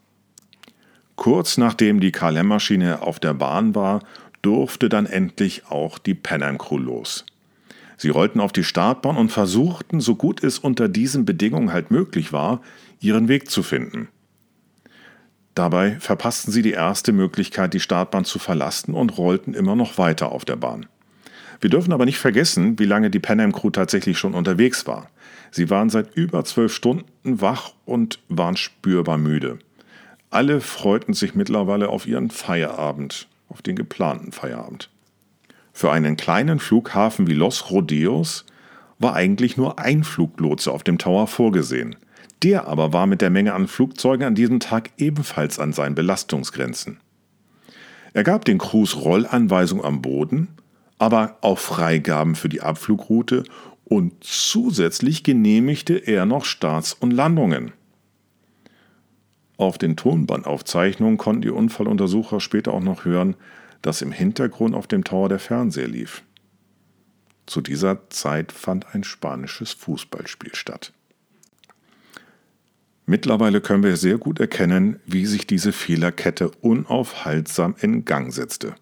Kurz 1.21 1.59
nachdem 1.59 2.01
die 2.01 2.13
KLM-Maschine 2.13 3.03
auf 3.03 3.21
der 3.21 3.35
Bahn 3.35 3.75
war, 3.75 4.01
durfte 4.41 4.89
dann 4.89 5.05
endlich 5.05 5.67
auch 5.69 5.99
die 5.99 6.15
Pan 6.15 6.43
Am 6.43 6.57
Crew 6.57 6.79
los. 6.79 7.27
Sie 7.99 8.09
rollten 8.09 8.41
auf 8.41 8.53
die 8.53 8.65
Startbahn 8.65 9.19
und 9.19 9.31
versuchten, 9.31 10.01
so 10.01 10.15
gut 10.15 10.43
es 10.43 10.59
unter 10.59 10.89
diesen 10.89 11.27
Bedingungen 11.27 11.75
halt 11.75 11.91
möglich 11.91 12.33
war, 12.33 12.63
ihren 13.01 13.29
Weg 13.29 13.51
zu 13.51 13.63
finden. 13.63 14.09
Dabei 15.55 16.01
verpassten 16.01 16.55
sie 16.55 16.63
die 16.63 16.73
erste 16.73 17.13
Möglichkeit, 17.13 17.75
die 17.75 17.81
Startbahn 17.81 18.25
zu 18.25 18.39
verlassen 18.39 18.95
und 18.95 19.19
rollten 19.19 19.53
immer 19.53 19.77
noch 19.77 19.99
weiter 19.99 20.33
auf 20.33 20.47
der 20.47 20.57
Bahn. 20.57 20.87
Wir 21.61 21.69
dürfen 21.69 21.93
aber 21.93 22.07
nicht 22.07 22.19
vergessen, 22.19 22.79
wie 22.79 22.87
lange 22.87 23.11
die 23.11 23.21
Pan 23.21 23.41
Am 23.41 23.53
Crew 23.53 23.69
tatsächlich 23.69 24.17
schon 24.17 24.33
unterwegs 24.33 24.87
war. 24.87 25.11
Sie 25.51 25.69
waren 25.69 25.91
seit 25.91 26.17
über 26.17 26.47
zwölf 26.47 26.75
Stunden 26.75 27.43
wach 27.43 27.75
und 27.85 28.21
waren 28.31 28.57
spürbar 28.57 29.19
müde. 29.19 29.59
Alle 30.31 30.61
freuten 30.61 31.13
sich 31.13 31.35
mittlerweile 31.35 31.89
auf 31.89 32.07
ihren 32.07 32.31
Feierabend, 32.31 33.29
auf 33.49 33.63
den 33.63 33.75
geplanten 33.75 34.31
Feierabend. 34.31 34.89
Für 35.73 35.91
einen 35.91 36.17
kleinen 36.17 36.61
Flughafen 36.61 37.27
wie 37.27 37.35
Los 37.35 37.71
Rodeos 37.71 38.47
war 39.01 39.15
eigentlich 39.15 39.57
nur 39.57 39.81
ein 39.81 40.05
Fluglotse 40.05 40.71
auf 40.71 40.85
dem 40.85 40.99
Tower 40.99 41.27
vorgesehen. 41.27 41.97
Der 42.45 42.69
aber 42.69 42.93
war 42.93 43.07
mit 43.07 43.21
der 43.21 43.31
Menge 43.31 43.55
an 43.55 43.67
Flugzeugen 43.67 44.25
an 44.25 44.35
diesem 44.35 44.61
Tag 44.61 44.91
ebenfalls 44.99 45.59
an 45.59 45.73
seinen 45.73 45.95
Belastungsgrenzen. 45.95 47.01
Er 48.13 48.23
gab 48.23 48.45
den 48.45 48.59
Crews 48.59 48.97
Rollanweisung 48.97 49.85
am 49.85 50.01
Boden, 50.01 50.49
aber 50.99 51.39
auch 51.41 51.59
Freigaben 51.59 52.35
für 52.35 52.49
die 52.49 52.61
Abflugroute 52.61 53.45
und 53.85 54.13
zusätzlich 54.21 55.25
genehmigte 55.25 55.95
er 55.95 56.25
noch 56.25 56.45
Starts 56.45 56.93
und 56.93 57.11
Landungen. 57.11 57.73
Auf 59.61 59.77
den 59.77 59.95
Tonbandaufzeichnungen 59.95 61.19
konnten 61.19 61.43
die 61.43 61.51
Unfalluntersucher 61.51 62.41
später 62.41 62.73
auch 62.73 62.81
noch 62.81 63.05
hören, 63.05 63.37
dass 63.83 64.01
im 64.01 64.11
Hintergrund 64.11 64.75
auf 64.75 64.87
dem 64.87 65.05
Tower 65.05 65.29
der 65.29 65.39
Fernseher 65.39 65.87
lief. 65.87 66.23
Zu 67.45 67.61
dieser 67.61 68.09
Zeit 68.09 68.53
fand 68.53 68.95
ein 68.95 69.05
spanisches 69.05 69.73
Fußballspiel 69.73 70.55
statt. 70.55 70.95
Mittlerweile 73.05 73.61
können 73.61 73.83
wir 73.83 73.99
sehr 73.99 74.17
gut 74.17 74.41
erkennen, 74.41 74.99
wie 75.05 75.27
sich 75.27 75.47
diese 75.47 75.73
Fehlerkette 75.73 76.51
unaufhaltsam 76.63 77.75
in 77.83 78.07
Gang 78.07 78.33
setzte. 78.33 78.77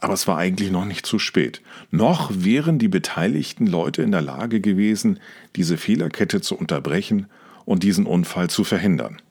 Aber 0.00 0.12
es 0.12 0.28
war 0.28 0.36
eigentlich 0.36 0.70
noch 0.70 0.84
nicht 0.84 1.06
zu 1.06 1.18
spät. 1.18 1.62
Noch 1.90 2.30
wären 2.34 2.78
die 2.78 2.88
beteiligten 2.88 3.66
Leute 3.66 4.02
in 4.02 4.12
der 4.12 4.20
Lage 4.20 4.60
gewesen, 4.60 5.18
diese 5.56 5.78
Fehlerkette 5.78 6.42
zu 6.42 6.58
unterbrechen 6.58 7.24
und 7.64 7.82
diesen 7.82 8.04
Unfall 8.04 8.50
zu 8.50 8.64
verhindern. 8.64 9.22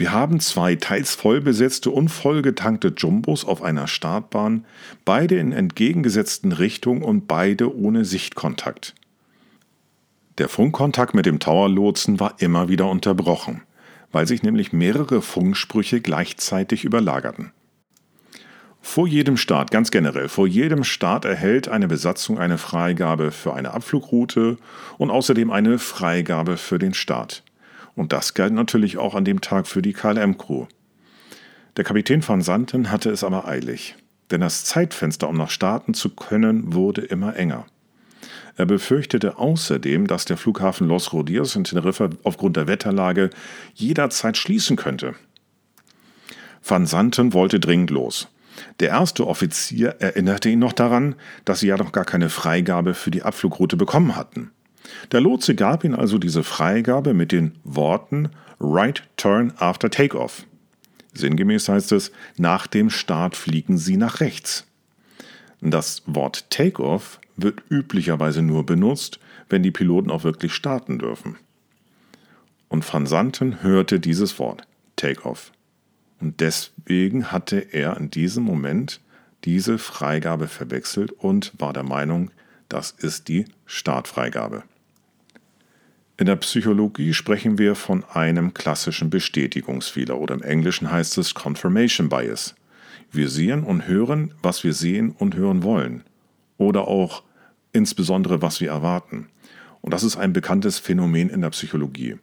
Wir 0.00 0.12
haben 0.12 0.40
zwei 0.40 0.76
teils 0.76 1.14
vollbesetzte 1.14 1.90
und 1.90 2.08
vollgetankte 2.08 2.94
Jumbos 2.96 3.44
auf 3.44 3.60
einer 3.60 3.86
Startbahn, 3.86 4.64
beide 5.04 5.36
in 5.36 5.52
entgegengesetzten 5.52 6.52
Richtungen 6.52 7.02
und 7.02 7.28
beide 7.28 7.76
ohne 7.76 8.06
Sichtkontakt. 8.06 8.94
Der 10.38 10.48
Funkkontakt 10.48 11.12
mit 11.12 11.26
dem 11.26 11.38
Tower-Lotsen 11.38 12.18
war 12.18 12.36
immer 12.38 12.70
wieder 12.70 12.88
unterbrochen, 12.88 13.60
weil 14.10 14.26
sich 14.26 14.42
nämlich 14.42 14.72
mehrere 14.72 15.20
Funksprüche 15.20 16.00
gleichzeitig 16.00 16.86
überlagerten. 16.86 17.52
Vor 18.80 19.06
jedem 19.06 19.36
Start, 19.36 19.70
ganz 19.70 19.90
generell, 19.90 20.30
vor 20.30 20.46
jedem 20.46 20.82
Start 20.82 21.26
erhält 21.26 21.68
eine 21.68 21.88
Besatzung 21.88 22.38
eine 22.38 22.56
Freigabe 22.56 23.32
für 23.32 23.52
eine 23.52 23.74
Abflugroute 23.74 24.56
und 24.96 25.10
außerdem 25.10 25.50
eine 25.50 25.78
Freigabe 25.78 26.56
für 26.56 26.78
den 26.78 26.94
Start. 26.94 27.42
Und 28.00 28.14
das 28.14 28.32
galt 28.32 28.54
natürlich 28.54 28.96
auch 28.96 29.14
an 29.14 29.26
dem 29.26 29.42
Tag 29.42 29.66
für 29.66 29.82
die 29.82 29.92
KLM-Crew. 29.92 30.64
Der 31.76 31.84
Kapitän 31.84 32.26
van 32.26 32.40
Santen 32.40 32.90
hatte 32.90 33.10
es 33.10 33.22
aber 33.22 33.46
eilig, 33.46 33.94
denn 34.30 34.40
das 34.40 34.64
Zeitfenster, 34.64 35.28
um 35.28 35.36
noch 35.36 35.50
starten 35.50 35.92
zu 35.92 36.08
können, 36.08 36.72
wurde 36.72 37.02
immer 37.02 37.36
enger. 37.36 37.66
Er 38.56 38.64
befürchtete 38.64 39.36
außerdem, 39.36 40.06
dass 40.06 40.24
der 40.24 40.38
Flughafen 40.38 40.88
Los 40.88 41.12
Rodios 41.12 41.54
in 41.56 41.64
Teneriffa 41.64 42.08
aufgrund 42.22 42.56
der 42.56 42.68
Wetterlage 42.68 43.28
jederzeit 43.74 44.38
schließen 44.38 44.76
könnte. 44.76 45.14
Van 46.66 46.86
Santen 46.86 47.34
wollte 47.34 47.60
dringend 47.60 47.90
los. 47.90 48.28
Der 48.80 48.88
erste 48.88 49.26
Offizier 49.26 49.96
erinnerte 49.98 50.48
ihn 50.48 50.58
noch 50.58 50.72
daran, 50.72 51.16
dass 51.44 51.60
sie 51.60 51.66
ja 51.66 51.76
noch 51.76 51.92
gar 51.92 52.06
keine 52.06 52.30
Freigabe 52.30 52.94
für 52.94 53.10
die 53.10 53.24
Abflugroute 53.24 53.76
bekommen 53.76 54.16
hatten. 54.16 54.52
Der 55.12 55.20
Lotse 55.20 55.54
gab 55.54 55.84
ihm 55.84 55.94
also 55.94 56.18
diese 56.18 56.42
Freigabe 56.42 57.14
mit 57.14 57.32
den 57.32 57.56
Worten 57.64 58.30
Right 58.60 59.02
Turn 59.16 59.52
after 59.58 59.90
Takeoff. 59.90 60.46
Sinngemäß 61.12 61.68
heißt 61.68 61.92
es, 61.92 62.12
nach 62.36 62.66
dem 62.66 62.90
Start 62.90 63.36
fliegen 63.36 63.78
Sie 63.78 63.96
nach 63.96 64.20
rechts. 64.20 64.66
Das 65.60 66.02
Wort 66.06 66.48
Takeoff 66.50 67.20
wird 67.36 67.62
üblicherweise 67.68 68.42
nur 68.42 68.64
benutzt, 68.64 69.18
wenn 69.48 69.62
die 69.62 69.70
Piloten 69.70 70.10
auch 70.10 70.24
wirklich 70.24 70.54
starten 70.54 70.98
dürfen. 70.98 71.36
Und 72.68 72.90
Van 72.90 73.06
Santen 73.06 73.62
hörte 73.62 73.98
dieses 73.98 74.38
Wort, 74.38 74.62
Takeoff. 74.96 75.52
Und 76.20 76.40
deswegen 76.40 77.32
hatte 77.32 77.58
er 77.58 77.96
in 77.96 78.10
diesem 78.10 78.44
Moment 78.44 79.00
diese 79.44 79.78
Freigabe 79.78 80.48
verwechselt 80.48 81.12
und 81.12 81.52
war 81.58 81.72
der 81.72 81.82
Meinung, 81.82 82.30
das 82.70 82.92
ist 82.92 83.28
die 83.28 83.44
Startfreigabe. 83.66 84.62
In 86.16 86.26
der 86.26 86.36
Psychologie 86.36 87.12
sprechen 87.14 87.58
wir 87.58 87.74
von 87.74 88.04
einem 88.04 88.54
klassischen 88.54 89.10
Bestätigungsfehler 89.10 90.18
oder 90.18 90.34
im 90.34 90.42
Englischen 90.42 90.90
heißt 90.90 91.18
es 91.18 91.34
Confirmation 91.34 92.08
Bias. 92.08 92.54
Wir 93.10 93.28
sehen 93.28 93.64
und 93.64 93.88
hören, 93.88 94.34
was 94.42 94.62
wir 94.62 94.72
sehen 94.72 95.14
und 95.18 95.34
hören 95.34 95.62
wollen. 95.62 96.04
Oder 96.58 96.88
auch 96.88 97.22
insbesondere, 97.72 98.42
was 98.42 98.60
wir 98.60 98.70
erwarten. 98.70 99.28
Und 99.80 99.94
das 99.94 100.02
ist 100.02 100.16
ein 100.16 100.32
bekanntes 100.32 100.78
Phänomen 100.78 101.30
in 101.30 101.40
der 101.40 101.50
Psychologie. 101.50 102.16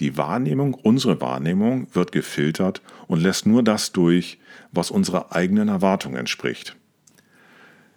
Die 0.00 0.16
Wahrnehmung, 0.16 0.74
unsere 0.74 1.20
Wahrnehmung 1.20 1.86
wird 1.92 2.12
gefiltert 2.12 2.82
und 3.06 3.22
lässt 3.22 3.46
nur 3.46 3.62
das 3.62 3.92
durch, 3.92 4.38
was 4.72 4.90
unserer 4.90 5.34
eigenen 5.34 5.68
Erwartung 5.68 6.16
entspricht. 6.16 6.76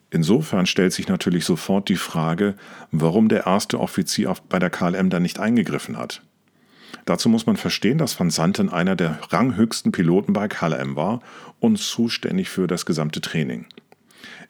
Insofern 0.10 0.66
stellt 0.66 0.94
sich 0.94 1.08
natürlich 1.08 1.44
sofort 1.46 1.90
die 1.90 1.98
Frage, 1.98 2.56
warum 2.92 3.28
der 3.28 3.46
erste 3.46 3.80
Offizier 3.80 4.34
bei 4.48 4.60
der 4.60 4.70
KLM 4.70 5.10
da 5.10 5.20
nicht 5.20 5.40
eingegriffen 5.40 5.98
hat. 5.98 6.22
Dazu 7.06 7.30
muss 7.30 7.46
man 7.46 7.58
verstehen, 7.58 7.98
dass 7.98 8.20
Van 8.20 8.30
Santen 8.30 8.70
einer 8.70 8.96
der 8.96 9.20
ranghöchsten 9.30 9.92
Piloten 9.92 10.34
bei 10.34 10.48
KLM 10.48 10.96
war 10.96 11.22
und 11.60 11.78
zuständig 11.78 12.50
für 12.50 12.68
das 12.68 12.86
gesamte 12.86 13.22
Training. 13.22 13.66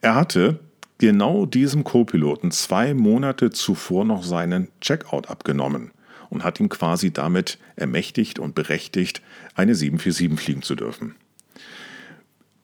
Er 0.01 0.15
hatte 0.15 0.59
genau 0.99 1.45
diesem 1.45 1.83
Co-Piloten 1.83 2.51
zwei 2.51 2.93
Monate 2.93 3.51
zuvor 3.51 4.05
noch 4.05 4.23
seinen 4.23 4.69
Checkout 4.81 5.29
abgenommen 5.29 5.91
und 6.29 6.43
hat 6.43 6.59
ihn 6.59 6.69
quasi 6.69 7.11
damit 7.11 7.57
ermächtigt 7.75 8.39
und 8.39 8.55
berechtigt, 8.55 9.21
eine 9.55 9.75
747 9.75 10.39
fliegen 10.43 10.61
zu 10.61 10.75
dürfen. 10.75 11.15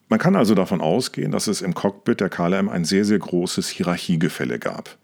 Man 0.10 0.20
kann 0.20 0.36
also 0.36 0.54
davon 0.54 0.82
ausgehen, 0.82 1.32
dass 1.32 1.48
es 1.48 1.62
im 1.62 1.74
Cockpit 1.74 2.20
der 2.20 2.30
KLM 2.30 2.70
ein 2.70 2.86
sehr, 2.86 3.06
sehr 3.06 3.20
großes 3.20 3.70
Hierarchiegefälle 3.70 4.60
gab. 4.60 4.98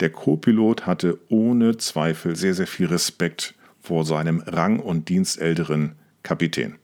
Der 0.00 0.10
Co-Pilot 0.10 0.86
hatte 0.86 1.18
ohne 1.28 1.76
Zweifel 1.76 2.36
sehr, 2.36 2.54
sehr 2.54 2.66
viel 2.66 2.86
Respekt 2.86 3.54
vor 3.80 4.04
seinem 4.04 4.42
rang- 4.46 4.80
und 4.80 5.08
dienstälteren 5.08 5.96
Kapitän. 6.22 6.76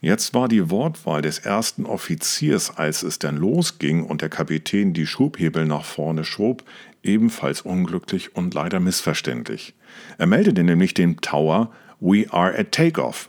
Jetzt 0.00 0.34
war 0.34 0.48
die 0.48 0.70
Wortwahl 0.70 1.22
des 1.22 1.38
ersten 1.38 1.86
Offiziers, 1.86 2.76
als 2.76 3.02
es 3.02 3.18
dann 3.18 3.38
losging 3.38 4.04
und 4.04 4.20
der 4.20 4.28
Kapitän 4.28 4.92
die 4.92 5.06
Schubhebel 5.06 5.64
nach 5.64 5.84
vorne 5.84 6.24
schob, 6.24 6.62
ebenfalls 7.02 7.62
unglücklich 7.62 8.36
und 8.36 8.52
leider 8.52 8.80
missverständlich. 8.80 9.74
Er 10.18 10.26
meldete 10.26 10.62
nämlich 10.62 10.92
dem 10.92 11.22
Tower 11.22 11.72
We 12.00 12.26
are 12.30 12.56
at 12.58 12.72
Takeoff. 12.72 13.28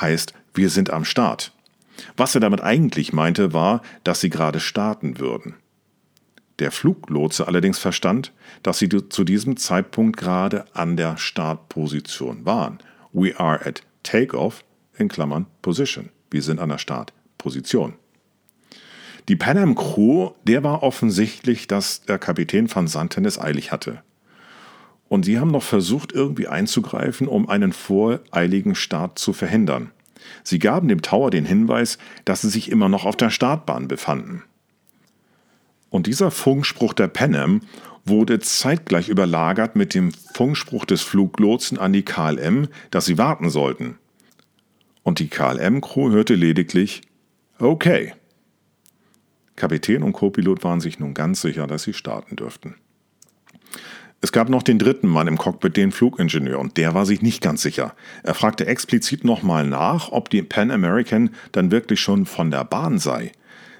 Heißt, 0.00 0.32
wir 0.54 0.70
sind 0.70 0.90
am 0.90 1.04
Start. 1.04 1.52
Was 2.16 2.34
er 2.34 2.40
damit 2.40 2.62
eigentlich 2.62 3.12
meinte, 3.12 3.52
war, 3.52 3.82
dass 4.04 4.20
sie 4.20 4.30
gerade 4.30 4.60
starten 4.60 5.18
würden. 5.18 5.54
Der 6.58 6.70
Fluglotse 6.70 7.48
allerdings 7.48 7.78
verstand, 7.78 8.32
dass 8.62 8.78
sie 8.78 8.88
zu 8.88 9.24
diesem 9.24 9.56
Zeitpunkt 9.56 10.16
gerade 10.16 10.64
an 10.74 10.96
der 10.96 11.16
Startposition 11.16 12.44
waren. 12.44 12.78
We 13.12 13.38
are 13.38 13.64
at 13.66 13.82
Takeoff 14.02 14.64
in 14.96 15.08
Klammern 15.08 15.46
Position. 15.60 16.10
Wir 16.30 16.42
sind 16.42 16.60
an 16.60 16.68
der 16.68 16.78
Startposition. 16.78 17.94
Die 19.28 19.36
Pan 19.36 19.58
Am 19.58 19.74
Crew, 19.74 20.30
der 20.44 20.64
war 20.64 20.82
offensichtlich, 20.82 21.68
dass 21.68 22.02
der 22.02 22.18
Kapitän 22.18 22.74
van 22.74 22.88
Santen 22.88 23.24
es 23.24 23.38
eilig 23.38 23.70
hatte. 23.70 24.02
Und 25.08 25.24
sie 25.24 25.38
haben 25.38 25.50
noch 25.50 25.62
versucht, 25.62 26.12
irgendwie 26.12 26.48
einzugreifen, 26.48 27.28
um 27.28 27.48
einen 27.48 27.72
voreiligen 27.72 28.74
Start 28.74 29.18
zu 29.18 29.32
verhindern. 29.32 29.90
Sie 30.42 30.58
gaben 30.58 30.88
dem 30.88 31.02
Tower 31.02 31.30
den 31.30 31.44
Hinweis, 31.44 31.98
dass 32.24 32.42
sie 32.42 32.50
sich 32.50 32.70
immer 32.70 32.88
noch 32.88 33.04
auf 33.04 33.16
der 33.16 33.30
Startbahn 33.30 33.88
befanden. 33.88 34.42
Und 35.90 36.06
dieser 36.06 36.30
Funkspruch 36.30 36.94
der 36.94 37.08
Pan 37.08 37.60
wurde 38.04 38.40
zeitgleich 38.40 39.08
überlagert 39.08 39.76
mit 39.76 39.94
dem 39.94 40.10
Funkspruch 40.12 40.84
des 40.84 41.02
Fluglotsen 41.02 41.78
an 41.78 41.92
die 41.92 42.04
KLM, 42.04 42.68
dass 42.90 43.04
sie 43.04 43.18
warten 43.18 43.50
sollten. 43.50 43.98
Und 45.02 45.18
die 45.18 45.28
KLM-Crew 45.28 46.10
hörte 46.10 46.34
lediglich 46.34 47.02
Okay. 47.58 48.14
Kapitän 49.54 50.02
und 50.02 50.14
Copilot 50.14 50.64
waren 50.64 50.80
sich 50.80 50.98
nun 50.98 51.14
ganz 51.14 51.42
sicher, 51.42 51.66
dass 51.66 51.84
sie 51.84 51.92
starten 51.92 52.34
dürften. 52.34 52.74
Es 54.24 54.30
gab 54.30 54.48
noch 54.48 54.62
den 54.62 54.78
dritten 54.78 55.08
Mann 55.08 55.26
im 55.26 55.36
Cockpit, 55.36 55.76
den 55.76 55.90
Flugingenieur, 55.90 56.60
und 56.60 56.76
der 56.76 56.94
war 56.94 57.06
sich 57.06 57.22
nicht 57.22 57.42
ganz 57.42 57.60
sicher. 57.60 57.96
Er 58.22 58.34
fragte 58.34 58.66
explizit 58.66 59.24
nochmal 59.24 59.66
nach, 59.66 60.12
ob 60.12 60.30
die 60.30 60.42
Pan 60.42 60.70
American 60.70 61.30
dann 61.50 61.72
wirklich 61.72 62.00
schon 62.00 62.24
von 62.24 62.52
der 62.52 62.64
Bahn 62.64 62.98
sei. 62.98 63.32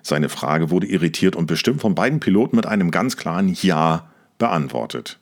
Seine 0.02 0.28
Frage 0.28 0.70
wurde 0.70 0.88
irritiert 0.88 1.36
und 1.36 1.46
bestimmt 1.46 1.80
von 1.80 1.94
beiden 1.94 2.18
Piloten 2.18 2.56
mit 2.56 2.66
einem 2.66 2.90
ganz 2.90 3.16
klaren 3.16 3.56
Ja 3.62 4.10
beantwortet. 4.38 5.20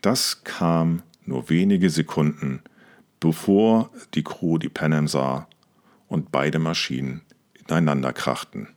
Das 0.00 0.42
kam 0.42 1.02
nur 1.26 1.50
wenige 1.50 1.90
Sekunden, 1.90 2.62
bevor 3.20 3.90
die 4.14 4.24
Crew 4.24 4.56
die 4.56 4.70
Pan 4.70 4.94
Am 4.94 5.06
sah 5.06 5.46
und 6.06 6.32
beide 6.32 6.58
Maschinen 6.58 7.20
ineinander 7.66 8.14
krachten. 8.14 8.68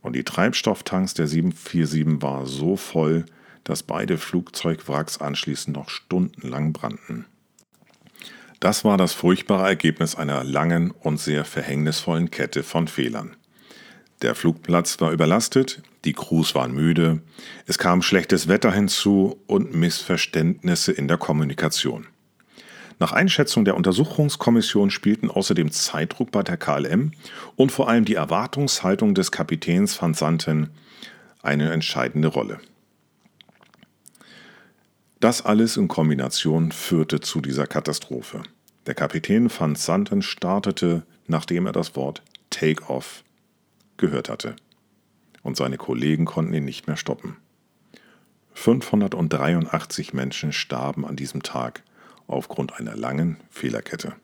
Und 0.00 0.14
die 0.14 0.22
Treibstofftanks 0.22 1.14
der 1.14 1.26
747 1.26 2.22
war 2.22 2.46
so 2.46 2.76
voll, 2.76 3.26
dass 3.64 3.82
beide 3.82 4.18
Flugzeugwracks 4.18 5.18
anschließend 5.18 5.76
noch 5.76 5.88
stundenlang 5.88 6.72
brannten. 6.72 7.26
Das 8.60 8.84
war 8.84 8.96
das 8.96 9.14
furchtbare 9.14 9.66
Ergebnis 9.66 10.14
einer 10.14 10.44
langen 10.44 10.90
und 10.90 11.18
sehr 11.18 11.44
verhängnisvollen 11.44 12.30
Kette 12.30 12.62
von 12.62 12.88
Fehlern. 12.88 13.36
Der 14.22 14.34
Flugplatz 14.34 15.00
war 15.00 15.12
überlastet, 15.12 15.82
die 16.04 16.12
Crews 16.12 16.54
waren 16.54 16.72
müde, 16.72 17.22
es 17.66 17.78
kam 17.78 18.02
schlechtes 18.02 18.48
Wetter 18.48 18.70
hinzu 18.70 19.40
und 19.46 19.74
Missverständnisse 19.74 20.92
in 20.92 21.08
der 21.08 21.16
Kommunikation. 21.16 22.06
Nach 22.98 23.12
Einschätzung 23.12 23.64
der 23.64 23.76
Untersuchungskommission 23.76 24.90
spielten 24.90 25.30
außerdem 25.30 25.70
Zeitdruck 25.70 26.30
bei 26.30 26.42
der 26.42 26.58
KLM 26.58 27.12
und 27.56 27.72
vor 27.72 27.88
allem 27.88 28.04
die 28.04 28.14
Erwartungshaltung 28.14 29.14
des 29.14 29.32
Kapitäns 29.32 30.00
van 30.00 30.12
Santen 30.12 30.68
eine 31.42 31.72
entscheidende 31.72 32.28
Rolle. 32.28 32.60
Das 35.20 35.44
alles 35.44 35.76
in 35.76 35.86
Kombination 35.86 36.72
führte 36.72 37.20
zu 37.20 37.42
dieser 37.42 37.66
Katastrophe. 37.66 38.42
Der 38.86 38.94
Kapitän 38.94 39.50
van 39.50 39.74
Santen 39.74 40.22
startete, 40.22 41.02
nachdem 41.26 41.66
er 41.66 41.72
das 41.72 41.94
Wort 41.94 42.22
Take-off 42.48 43.22
gehört 43.98 44.30
hatte. 44.30 44.56
Und 45.42 45.58
seine 45.58 45.76
Kollegen 45.76 46.24
konnten 46.24 46.54
ihn 46.54 46.64
nicht 46.64 46.86
mehr 46.86 46.96
stoppen. 46.96 47.36
583 48.54 50.14
Menschen 50.14 50.54
starben 50.54 51.06
an 51.06 51.16
diesem 51.16 51.42
Tag 51.42 51.82
aufgrund 52.26 52.80
einer 52.80 52.96
langen 52.96 53.36
Fehlerkette. 53.50 54.14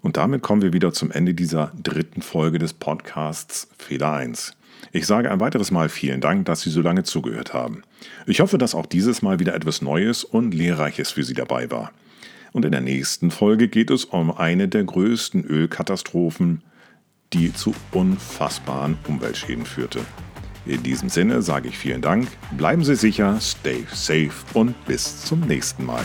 Und 0.00 0.16
damit 0.16 0.42
kommen 0.42 0.62
wir 0.62 0.72
wieder 0.72 0.92
zum 0.92 1.12
Ende 1.12 1.32
dieser 1.32 1.72
dritten 1.80 2.22
Folge 2.22 2.58
des 2.58 2.72
Podcasts 2.72 3.68
Fehler 3.78 4.14
1. 4.14 4.57
Ich 4.92 5.06
sage 5.06 5.30
ein 5.30 5.40
weiteres 5.40 5.70
Mal 5.70 5.88
vielen 5.88 6.20
Dank, 6.20 6.46
dass 6.46 6.62
Sie 6.62 6.70
so 6.70 6.80
lange 6.80 7.04
zugehört 7.04 7.52
haben. 7.52 7.82
Ich 8.26 8.40
hoffe, 8.40 8.58
dass 8.58 8.74
auch 8.74 8.86
dieses 8.86 9.22
Mal 9.22 9.38
wieder 9.38 9.54
etwas 9.54 9.82
Neues 9.82 10.24
und 10.24 10.54
Lehrreiches 10.54 11.10
für 11.10 11.24
Sie 11.24 11.34
dabei 11.34 11.70
war. 11.70 11.92
Und 12.52 12.64
in 12.64 12.72
der 12.72 12.80
nächsten 12.80 13.30
Folge 13.30 13.68
geht 13.68 13.90
es 13.90 14.04
um 14.04 14.30
eine 14.30 14.68
der 14.68 14.84
größten 14.84 15.44
Ölkatastrophen, 15.44 16.62
die 17.32 17.52
zu 17.52 17.74
unfassbaren 17.92 18.96
Umweltschäden 19.06 19.66
führte. 19.66 20.00
In 20.64 20.82
diesem 20.82 21.08
Sinne 21.08 21.42
sage 21.42 21.68
ich 21.68 21.78
vielen 21.78 22.02
Dank, 22.02 22.28
bleiben 22.56 22.84
Sie 22.84 22.96
sicher, 22.96 23.38
stay 23.40 23.86
safe 23.92 24.32
und 24.54 24.74
bis 24.86 25.24
zum 25.24 25.40
nächsten 25.40 25.84
Mal. 25.84 26.04